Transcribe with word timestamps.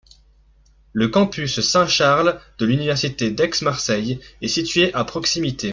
Le 0.93 1.09
campus 1.09 1.59
Saint-Charles 1.59 2.39
de 2.57 2.65
l'université 2.65 3.29
d'Aix-Marseille 3.29 4.19
est 4.41 4.47
situé 4.47 4.91
à 4.95 5.03
proximité. 5.05 5.69